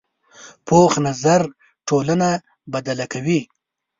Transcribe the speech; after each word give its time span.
پوخ 0.67 0.91
نظر 1.07 1.41
ټولنه 1.87 2.29
بدله 2.73 3.05
کوي 3.13 3.41